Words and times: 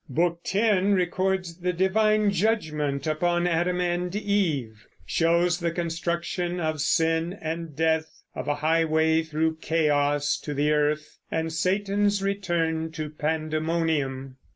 Book 0.09 0.39
X 0.51 0.81
records 0.87 1.57
the 1.59 1.73
divine 1.73 2.31
judgment 2.31 3.05
upon 3.05 3.45
Adam 3.45 3.79
and 3.79 4.15
Eve; 4.15 4.87
shows 5.05 5.59
the 5.59 5.69
construction 5.69 6.57
by 6.57 6.77
Sin 6.77 7.37
and 7.39 7.75
Death 7.75 8.23
of 8.33 8.47
a 8.47 8.55
highway 8.55 9.21
through 9.21 9.57
chaos 9.57 10.39
to 10.39 10.55
the 10.55 10.71
earth, 10.71 11.19
and 11.29 11.53
Satan's 11.53 12.23
return 12.23 12.91
to 12.93 13.11
Pandemonium. 13.11 14.37